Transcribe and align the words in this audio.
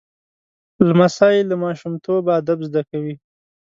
لمسی 0.87 1.37
له 1.49 1.55
ماشومتوبه 1.63 2.31
ادب 2.39 2.59
زده 2.67 2.81
کوي. 2.89 3.15